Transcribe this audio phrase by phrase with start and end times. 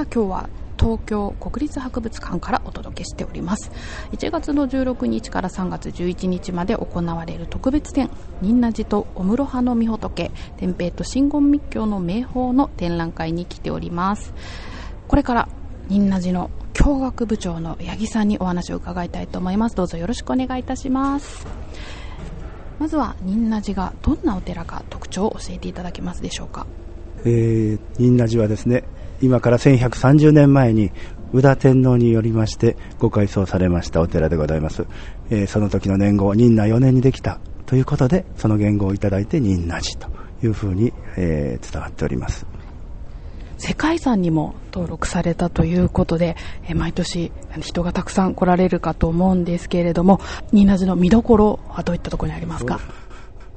[0.00, 3.70] さあ今日は東京国立博物館からお届けしております。
[4.12, 8.08] 1月の16日から3月11日まで行われる特別展
[8.40, 14.32] 仁和寺とお室派の御仏天平と真言密教の名宝の展覧会に来ております。
[15.06, 15.48] これから
[15.88, 19.76] 仁和寺の教学部長の八木さんにお話を伺いたいと思います。
[19.76, 21.46] どうぞよろしくお願いいたします。
[22.78, 26.66] まずは仁和寺がどんなお寺か特徴を教えていただけますでしょうか。
[27.26, 28.82] えー、仁和寺はですね
[29.20, 30.90] 今から1130年前に
[31.32, 34.86] 宇田天皇によりましてご改装されましたお寺でございます、
[35.30, 37.38] えー、その時の年号仁和4年にできた。
[37.66, 40.10] ということでその元号をいただいて仁和寺と
[40.42, 42.44] いうふうに、えー、伝わっております。
[43.58, 46.34] 世界遺産にも登録されたということで、
[46.66, 47.30] え毎年
[47.60, 50.18] 人がたくさん来られるかと思うんですけれども、
[50.50, 52.80] 仁和寺の見どころはどういったところにありますか？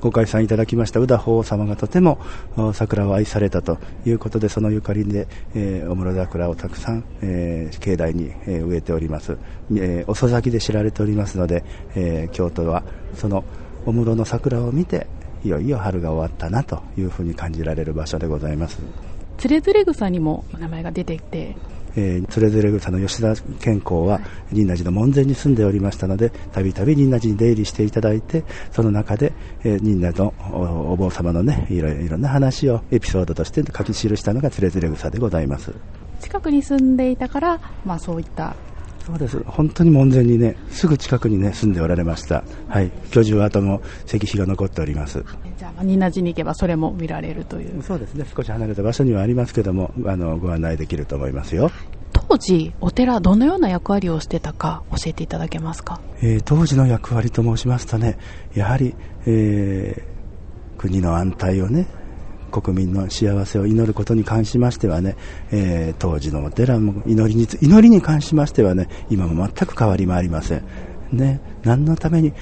[0.00, 2.18] ご解散いただきました宇田法皇様がとても
[2.72, 9.38] 桜を愛されたということでそのゆかりで、えー、お室桜をたくさん、えー、境内に、えー、植えております、
[9.72, 12.82] えー、遅咲きで知られておりますので、えー、京都は
[13.14, 13.44] その
[13.86, 15.06] お室の桜を見て
[15.44, 18.80] いよいよ春が終わったなというふうに感じられる場所でございます。
[19.38, 21.56] つれづれ草にも名前が出てきて
[21.96, 24.20] えー、つれづれ草の吉田健康は
[24.52, 29.32] 仁和寺の門前に住んでおりましたのでたびたび仁和寺に出入りしていただいてその中で、
[29.64, 30.34] えー、仁和の
[30.92, 35.72] お坊様のねいろいろな話をエピソードとして書き記したのがつれづれ草でございます。
[36.20, 38.56] 近くに住んでいたから、まあ、そういった
[39.08, 39.42] そうです。
[39.46, 42.44] 本当に門前にねすぐ近くにね住んでおられました。
[42.68, 42.90] はい。
[43.10, 45.24] 居住跡も石碑が残っております。
[45.56, 47.82] じゃあ仁和寺に行けばそれも見られるという。
[47.82, 48.26] そうですね。
[48.36, 51.70] 少し離れた場所にはありますけどもあのご案内できると思いますよ。
[52.12, 58.18] 当時お寺どのような役割をしてたか教えていただけますか、えー、当時の役割と申しますとね
[58.54, 61.86] やはり、えー、国の安泰をね
[62.48, 65.16] 国民の幸せを祈ることに関しましてはね、
[65.50, 70.97] えー、当時のお寺も祈りに祈りに関しましてはね今も全く変わりもありません。
[71.12, 72.32] ね、何のために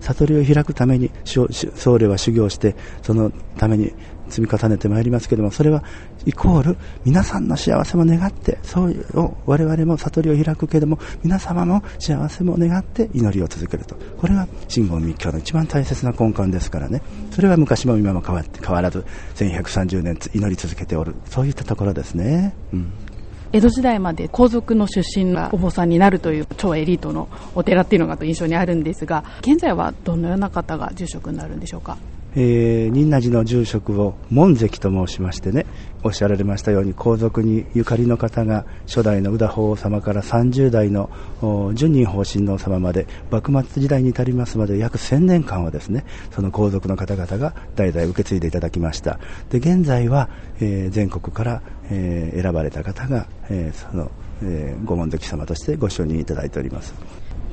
[0.00, 3.92] 悟りを開くために僧侶は修行してそのために
[4.28, 5.84] 積み重ねてまいりますけどもそれは
[6.24, 9.06] イコール皆さんの幸せも願ってそういう
[9.46, 13.94] 我々も悟りを開くけども皆様の幸せも願って祈りを続けると。
[14.18, 17.02] これが真言密教の一番大切な根幹ですからね。
[17.30, 19.04] それは昔も今も変わって変わらず
[19.36, 21.14] 1130年祈り続けておる。
[21.26, 22.54] そういったところですね。
[22.72, 22.92] うん。
[23.52, 31.96] 江戸時代まで皇族の出身のお坊さんになるという超エリートのお寺っていうのが印象にあるんですが現在はどのような方が住職になるんでしょうか？
[32.38, 35.64] えー、仁和寺の住職を門跡と申しましてね
[36.04, 41.10] おっしゃられましたように皇族にゆかりの方が初代の宇田法皇様から30代の
[41.74, 49.18] 純仁法親王様まで幕末時代に至りますまで約1000年間はですねその皇族の方々が代々受け継いでいただきました。
[49.50, 50.28] で現在は、
[50.60, 54.10] えー、全国から、えー、選ばれた方が、えー、その、
[54.42, 56.94] えー、ご門跡様としてご承認いただいております。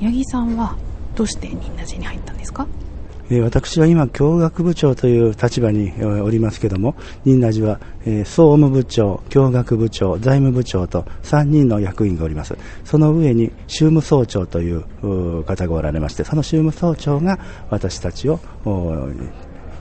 [0.00, 0.76] 八木さんは
[1.14, 2.66] どうして仁和寺に入ったんですか？
[3.30, 7.80] 私は今、教学部長という立場におりますけれども、仁和寺は、
[8.24, 12.54] 総務部長、教学部長、財務部長と3人の役員がおります。
[12.84, 14.84] その上に宗務総長という
[15.44, 17.38] 方がおられまして、その宗務総長が
[17.70, 18.40] 私たちを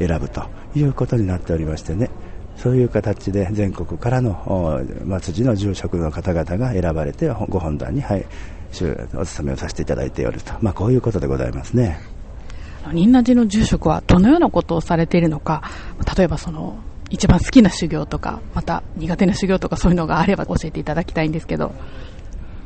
[0.00, 0.42] 選ぶと
[0.74, 2.10] いうことになっておりましてね、
[2.56, 4.82] そういう形で全国からの
[5.22, 8.26] 末寺の住職の方々が選ばれてご本壇に、はい、
[9.14, 12.00] お勤めをさせていただいておると、まあ、こういうことでございますね。
[12.92, 15.62] 仁和寺の住職はどのようなことをされているのか、
[16.16, 16.78] 例えばその、
[17.10, 21.72] 一番好きな修行とか、また苦手な修行とかそういうのがあれば教えていただきたいんですけど。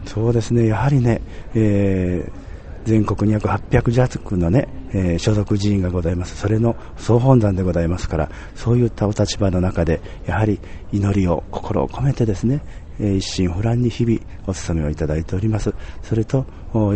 [0.06, 1.20] そうですね、やはりね、
[1.54, 2.52] えー
[2.84, 6.36] 全国に約800弱のね、えー、所属寺院がございます。
[6.36, 10.60] それの総本山でございますから、そういったお立場の中で、やはり
[10.90, 12.62] 祈りを、心を込めてですね、
[12.98, 15.72] えー、一心不乱に日々お勤めをいただいております。
[16.02, 16.44] それと、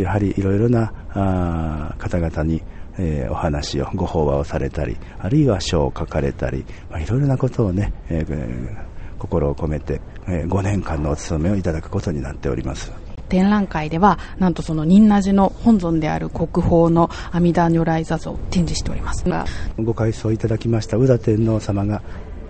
[0.01, 2.63] やはりいろいろなあ方々に、
[2.99, 12.93] えー、お話をご法話をされたりあるいは書を書かれたり、まあ、いろいろなことをね、えー、心を込めて、えー、5年間のお勤めをいただくことになっております。
[13.29, 19.29] 展覧会ではなんとその仁和寺の本尊である国宝の阿弥陀如来座像を展示しております。
[19.29, 19.47] が
[19.79, 22.03] ご回想いただきました宇田天皇様が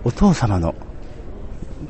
[0.04, 0.74] お父様の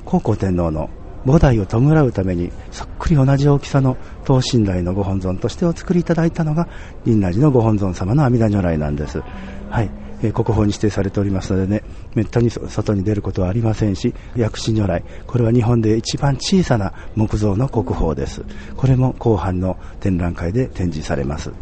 [0.04, 0.88] 皇后天皇の
[1.26, 6.68] 菩提を弔うためにそっくり同じ大きさの等身大のご本尊としてお作りいただいたのが
[7.04, 9.20] 仁和寺のご本尊様の阿弥陀如来なんです。
[9.68, 9.90] はい
[10.22, 11.82] え国宝に指定されておりますのでね、
[12.14, 18.42] めったに外に出ることはありませんし、薬師如来、これは日本で一番小さな木造の国宝です。
[18.76, 21.52] これも後半の展覧会で展示されます。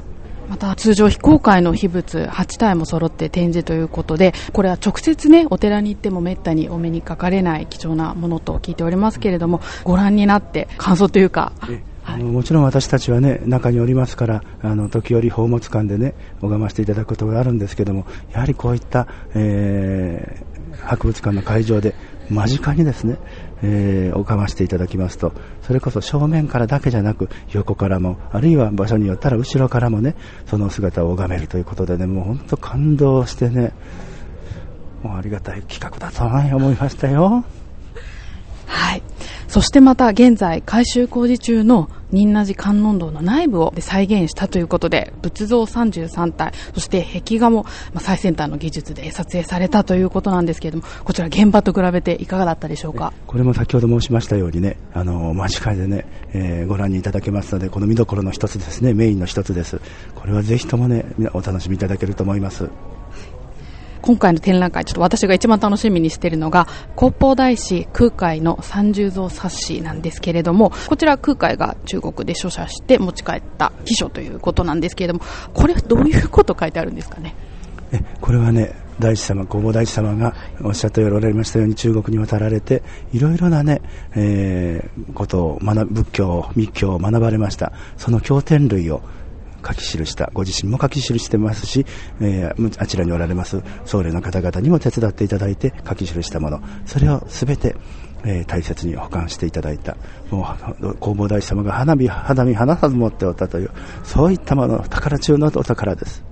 [0.49, 11.53] また通常非公開の秘仏8体も揃って展示ということでこれは直接ねお寺に行ってもめったにお目にかかれない貴重なものと聞いておりますけれどもご覧になって感想というか。
[12.07, 21.95] あのもちろん私たちはね中におりますからあの時折宝物館でね拝ませていただくことがあるんですけどもやはりこういった、えー、博物館の会場で
[22.31, 23.19] 間近にですね、
[23.63, 30.15] えー、拝ませていただきますとそれこそ正面からだけじゃなく横からもあるいは場所によったら後ろからもね
[30.47, 33.73] その姿を拝めるということでねもう本当感動してね
[35.03, 36.25] もうありがたい企画だと
[36.57, 37.45] 思いましたよ。
[39.55, 47.65] そしてまた現在改修工事中の仁和寺観音堂の内部を再現したということで仏像33体そして壁画も
[48.01, 53.13] 最先端の技術で撮影されたということなんですけれどもこちら現場と比べていかがだったでしょうか？
[53.29, 59.81] これも先ほど申しましたようにねあの間近でね、えー、ご覧にいただけますのでこの見どころの一つですねメインの一つです。
[60.17, 62.69] これはぜひともねお楽しみいただけると思います。
[64.05, 75.25] 今回の展覧会、ちょっと私が一番楽しみにしているのが、国宝大師空海の三重像冊子なんですけれども、こちら空海が中国で書写して持ち帰った秘書ということなんですけれども、
[75.55, 77.35] これどういうこと書いてあるんですかね？
[77.93, 82.83] えこれはね、大師様、弘法大師様がおっしゃっておられましたように中国に渡られて、
[83.15, 83.81] いろいろなね、
[84.15, 87.73] えー、ことを学仏教、密教を学ばれました。
[87.97, 89.01] その経典類を
[89.67, 91.87] 書き記した、ご自身も書き記してますし、
[92.21, 97.77] えー、あちらにおられます僧侶の方々にも手伝っていただいて書き記したもの、それをすべて、
[98.25, 99.97] えー、大切に保管していただいた、
[100.31, 100.43] も
[100.81, 103.71] う弘法大師様が花火、花見花さず持っておったという、
[104.03, 106.25] そういったもの、宝中のお宝です。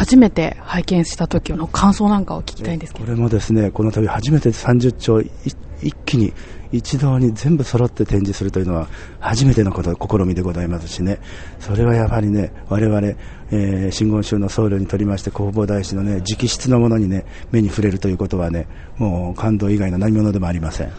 [0.00, 3.04] 初めて拝見した時の感想なんかを聞きたいんですけど。
[3.04, 5.20] これもですねこの度初めて30兆
[5.82, 6.32] 一気に
[6.72, 8.88] 一堂に全部揃って展示するというのは
[9.18, 11.18] 初めてのこと試みでございますしね。
[11.58, 13.00] それはやはりね我々、
[13.50, 18.66] えー、真言宗の僧侶にとりまして弘法大師のね直筆のものにね目に触れるということはね
[18.96, 20.92] もう感動以外の何者でもありません。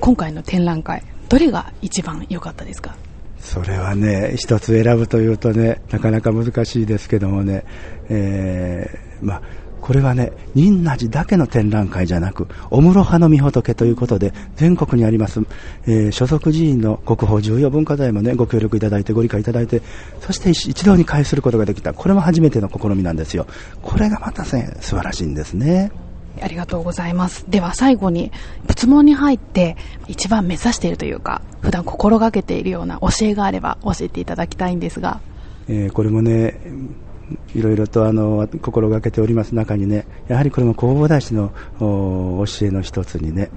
[0.00, 2.96] 今回の展覧会どれが一番良かったですか？
[3.38, 7.64] それはね、一つ選ぶというとね、なかなか難しいですけどもね、
[8.10, 9.42] えー、まあ、
[9.90, 15.40] これはね、仁和寺だけの展覧会じゃなく、お室派の御仏ということで、全国にあります、
[15.84, 19.82] えー、所属寺院の国宝重要文化財もね、ご協力いただいて、ご理解いただいて、
[20.20, 21.92] そして一堂に会することができた。
[21.92, 23.48] これも初めての試みなんですよ。
[23.82, 25.90] これがまたね、素晴らしいんですね。
[26.40, 27.46] ありがとうございます。
[27.48, 28.30] では最後に、
[28.68, 29.76] 仏門に入って
[30.06, 35.20] 一番目指しているというか、普段心がけているような教えがあれば教えていただきたいんですが。
[35.66, 36.60] えー、これもね、
[37.54, 43.50] いろいろとあの心がけております中にね、やはりこれも弘法大師の教えの一つにね、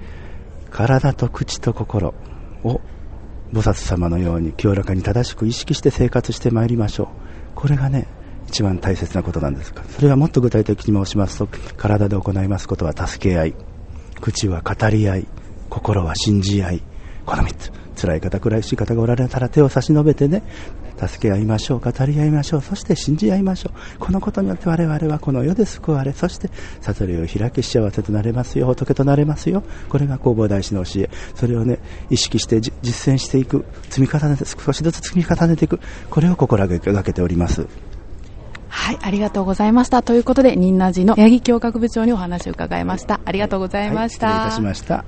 [0.72, 2.14] 体と口と心
[2.64, 2.82] を
[3.52, 7.08] 菩薩様のように清らかに正しく意識して生活してまいりましょう。
[7.56, 8.08] これがね、
[8.48, 11.48] 一番大切なことなんですが、それはもっと具体的に申しますと、
[11.78, 13.56] 体で行いますことは助け合い、
[14.22, 15.28] 口は語り合い、
[15.70, 16.84] 心は信じ合い、
[17.26, 17.72] この3つ。
[18.04, 20.44] 辛い方、暗いしい方がおられたら手を差し伸べてね、
[21.00, 24.00] 助け合いましょう、語り合いましょう、そして信じ合いましょう。
[24.00, 26.50] このことによって我々はこの世で救われ、そして
[26.82, 29.64] 悟りを開き幸せとなれますよ、仏となれますよ。
[29.88, 31.10] これが弘法大師の教え。
[31.36, 31.80] それをね、
[32.10, 35.80] 意識して実践していく、積み重ねて、少しずつ積み重ねていく、
[36.10, 37.66] これを心がけております。
[38.68, 40.02] はい、ありがとうございました。
[40.02, 43.22] ということで、仁和寺の八木教学部長にお話を伺いました。
[43.24, 44.28] ありがとうございました。
[44.28, 45.06] はい、失礼いたしました。